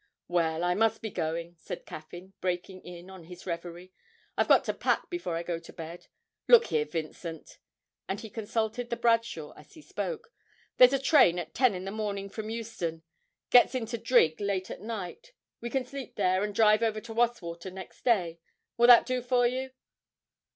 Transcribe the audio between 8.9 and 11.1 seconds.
Bradshaw as he spoke), 'there's a